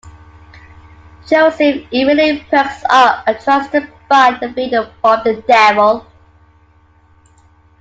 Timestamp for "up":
2.89-3.23